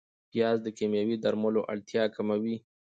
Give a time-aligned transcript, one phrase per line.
[0.31, 2.55] پیاز د کیمیاوي درملو اړتیا کموي